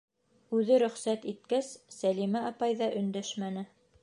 Үҙе 0.59 0.79
рөхсәт 0.83 1.27
иткәс, 1.33 1.71
Сәлимә 1.99 2.45
апай 2.51 2.79
ҙа 2.81 2.93
өндәшмәне. 3.05 3.69